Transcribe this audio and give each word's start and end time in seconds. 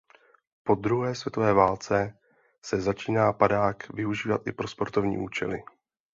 Po 0.63 0.75
druhé 0.75 1.15
světové 1.15 1.53
válce 1.53 2.17
se 2.61 2.81
začíná 2.81 3.33
padák 3.33 3.89
využívat 3.93 4.47
i 4.47 4.51
pro 4.51 4.67
sportovní 4.67 5.17
účely. 5.17 5.63